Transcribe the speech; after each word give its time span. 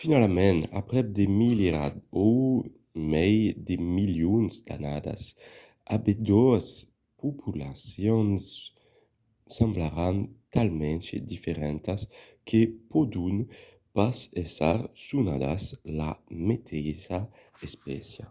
finalament 0.00 0.60
aprèp 0.80 1.06
de 1.18 1.24
milierats 1.42 2.02
o 2.26 2.28
mai 3.12 3.36
de 3.66 3.74
milions 3.96 4.54
d’annadas 4.66 5.22
ambedoas 5.94 6.66
populacions 7.22 8.42
semblaràn 9.56 10.16
talament 10.54 11.02
diferentas 11.32 12.00
que 12.48 12.60
pòdon 12.90 13.36
pas 13.96 14.16
èsser 14.44 14.78
sonadas 15.06 15.62
la 16.00 16.10
meteissa 16.48 17.18
espècia 17.66 18.26